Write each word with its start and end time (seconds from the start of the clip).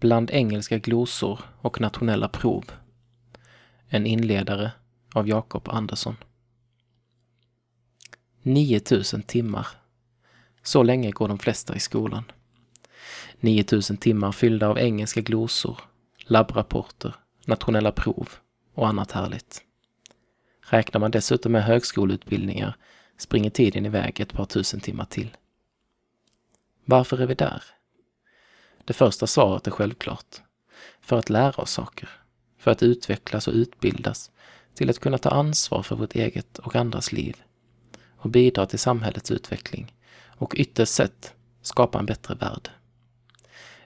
Bland 0.00 0.30
engelska 0.30 0.78
glosor 0.78 1.40
och 1.60 1.80
nationella 1.80 2.28
prov. 2.28 2.64
En 3.88 4.06
inledare 4.06 4.72
av 5.14 5.28
Jakob 5.28 5.68
Andersson. 5.68 6.16
9000 8.42 9.22
timmar. 9.22 9.66
Så 10.62 10.82
länge 10.82 11.10
går 11.10 11.28
de 11.28 11.38
flesta 11.38 11.76
i 11.76 11.80
skolan. 11.80 12.24
9000 13.40 13.96
timmar 13.96 14.32
fyllda 14.32 14.68
av 14.68 14.78
engelska 14.78 15.20
glosor, 15.20 15.80
labbrapporter, 16.18 17.14
nationella 17.46 17.92
prov 17.92 18.28
och 18.74 18.88
annat 18.88 19.12
härligt. 19.12 19.62
Räknar 20.60 21.00
man 21.00 21.10
dessutom 21.10 21.52
med 21.52 21.64
högskoleutbildningar 21.64 22.76
springer 23.18 23.50
tiden 23.50 23.86
iväg 23.86 24.20
ett 24.20 24.32
par 24.32 24.44
tusen 24.44 24.80
timmar 24.80 25.04
till. 25.04 25.36
Varför 26.84 27.20
är 27.20 27.26
vi 27.26 27.34
där? 27.34 27.62
Det 28.86 28.92
första 28.92 29.26
svaret 29.26 29.66
är 29.66 29.70
självklart. 29.70 30.42
För 31.00 31.18
att 31.18 31.30
lära 31.30 31.62
oss 31.62 31.70
saker. 31.70 32.08
För 32.58 32.70
att 32.70 32.82
utvecklas 32.82 33.48
och 33.48 33.54
utbildas 33.54 34.30
till 34.74 34.90
att 34.90 34.98
kunna 34.98 35.18
ta 35.18 35.30
ansvar 35.30 35.82
för 35.82 35.96
vårt 35.96 36.14
eget 36.14 36.58
och 36.58 36.76
andras 36.76 37.12
liv 37.12 37.36
och 38.16 38.30
bidra 38.30 38.66
till 38.66 38.78
samhällets 38.78 39.30
utveckling 39.30 39.94
och 40.38 40.54
ytterst 40.56 40.92
sett 40.94 41.34
skapa 41.62 41.98
en 41.98 42.06
bättre 42.06 42.34
värld. 42.34 42.70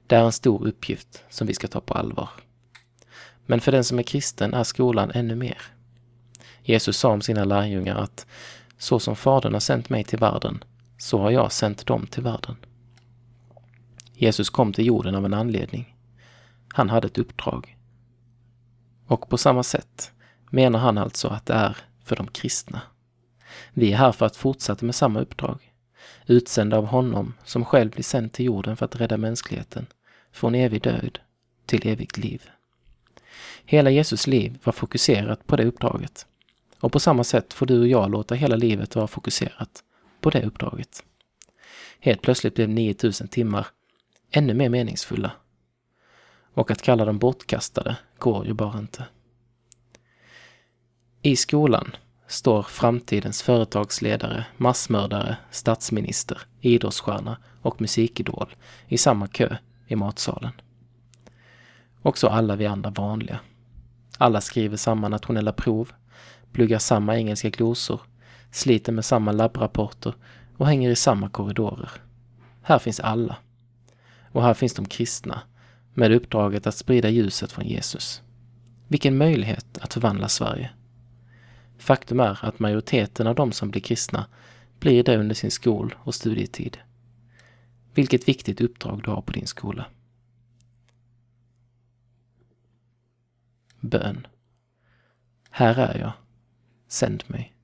Det 0.07 0.17
är 0.17 0.25
en 0.25 0.33
stor 0.33 0.67
uppgift 0.67 1.25
som 1.29 1.47
vi 1.47 1.55
ska 1.55 1.69
ta 1.69 1.81
på 1.81 1.95
allvar. 1.95 2.29
Men 3.47 3.61
för 3.61 3.73
den 3.73 3.85
som 3.85 3.99
är 3.99 4.03
kristen 4.03 4.55
är 4.55 4.65
skolan 4.65 5.11
ännu 5.15 5.35
mer. 5.35 5.63
Jesus 6.63 6.97
sa 6.97 7.09
om 7.09 7.23
sina 7.23 7.45
lärjungar 7.45 7.97
att 7.97 8.27
så 8.79 8.99
som 8.99 9.17
Fadern 9.17 9.53
har 9.53 9.61
sänt 9.61 9.89
mig 9.89 10.05
till 10.05 10.19
världen, 10.19 10.65
så 10.99 11.19
har 11.19 11.31
jag 11.31 11.53
sänt 11.53 11.87
dem 11.87 12.07
till 12.07 12.23
världen. 12.23 12.57
Jesus 14.21 14.51
kom 14.51 14.73
till 14.73 14.87
jorden 14.87 15.15
av 15.15 15.25
en 15.25 15.35
anledning. 15.35 15.97
Han 16.69 16.91
hade 16.91 17.07
ett 17.07 17.19
uppdrag. 17.19 17.77
Och 19.07 19.29
på 19.29 19.39
samma 19.39 19.63
sätt 19.63 20.13
menar 20.51 20.79
han 20.79 20.99
alltså 20.99 21.29
att 21.29 21.47
det 21.47 21.55
är 21.55 21.77
för 22.05 22.17
de 22.17 22.27
kristna. 22.27 22.83
Vi 23.73 23.93
är 23.93 23.97
här 23.97 24.13
för 24.13 24.27
att 24.27 24.37
fortsätta 24.37 24.87
med 24.87 24.95
samma 24.95 25.21
uppdrag. 25.21 25.73
Utsända 26.27 26.77
av 26.77 26.87
honom 26.87 27.35
som 27.45 27.65
själv 27.65 27.91
blir 27.91 28.03
sänd 28.03 28.33
till 28.33 28.45
jorden 28.45 28.77
för 28.77 28.85
att 28.85 28.97
rädda 28.97 29.17
mänskligheten 29.17 29.87
från 30.33 30.55
evig 30.55 30.83
död 30.83 31.19
till 31.67 31.89
evigt 31.89 32.17
liv. 32.19 32.43
Hela 33.65 33.91
Jesus 33.91 34.27
liv 34.27 34.59
var 34.65 34.73
fokuserat 34.73 35.47
på 35.47 35.57
det 35.57 35.65
uppdraget. 35.65 36.27
Och 36.81 36.93
på 36.93 37.01
samma 37.01 37.25
sätt 37.25 37.53
får 37.53 37.67
du 37.67 37.81
och 37.81 37.89
jag 37.89 38.11
låta 38.11 38.35
hela 38.35 38.57
livet 38.57 38.97
vara 38.97 39.07
fokuserat 39.07 39.85
på 40.21 40.31
det 40.31 40.43
uppdraget. 40.43 41.05
Helt 42.01 42.23
plötsligt 42.23 42.55
blev 42.55 42.69
9000 42.69 43.29
timmar 43.29 43.67
ännu 44.31 44.55
mer 44.55 44.69
meningsfulla. 44.69 45.33
Och 46.55 46.71
att 46.71 46.83
kalla 46.83 47.05
dem 47.05 47.19
bortkastade 47.19 47.97
går 48.19 48.47
ju 48.47 48.53
bara 48.53 48.79
inte. 48.79 49.07
I 51.23 51.37
skolan 51.37 51.97
står 52.27 52.63
framtidens 52.63 53.43
företagsledare, 53.43 54.47
massmördare, 54.57 55.37
statsminister, 55.51 56.39
idrottsstjärna 56.61 57.37
och 57.63 57.81
musikidol 57.81 58.55
i 58.89 58.99
samma 58.99 59.27
kö 59.29 59.57
i 59.87 59.97
matsalen. 59.97 60.53
Också 62.03 62.27
alla 62.27 62.57
vi 62.57 62.67
andra 62.67 62.91
vanliga. 62.91 63.41
Alla 64.19 64.41
skriver 64.41 64.77
samma 64.77 65.09
nationella 65.09 65.53
prov, 65.53 65.93
pluggar 66.53 66.79
samma 66.79 67.17
engelska 67.17 67.51
glosor, 67.51 68.01
sliter 68.51 68.93
med 68.93 69.05
samma 69.05 69.33
labbrapporter 69.33 70.15
och 70.57 70.67
hänger 70.67 70.91
i 70.91 70.97
samma 70.97 71.31
korridorer. 71.31 71.91
Här 72.63 72.79
finns 72.79 73.01
alla. 73.01 73.37
Och 74.33 74.43
här 74.43 74.55
finns 74.55 74.75
de 74.75 74.87
kristna, 74.87 75.43
med 75.95 76.13
uppdraget 76.13 76.67
att 76.67 76.75
sprida 76.75 77.09
ljuset 77.09 77.53
från 77.53 77.67
Jesus. 77.67 78.23
Vilken 78.89 79.19
möjlighet 79.19 79.79
att 79.79 79.95
förvandla 79.95 80.29
Sverige. 80.29 80.71
Faktum 81.79 82.21
är 82.21 82.45
att 82.45 82.59
majoriteten 82.59 83.27
av 83.27 83.35
de 83.35 83.53
som 83.53 83.71
blir 83.71 83.81
kristna 83.81 84.27
blir 84.81 85.05
det 85.05 85.17
under 85.17 85.35
sin 85.35 85.51
skol 85.51 85.95
och 85.99 86.15
studietid. 86.15 86.79
Vilket 87.95 88.29
viktigt 88.29 88.61
uppdrag 88.61 89.03
du 89.05 89.11
har 89.11 89.23
på 89.23 89.33
din 89.33 89.47
skola. 89.47 89.87
Bön. 93.81 94.27
Här 95.51 95.79
är 95.79 95.99
jag. 95.99 96.13
Sänd 96.89 97.25
mig. 97.27 97.55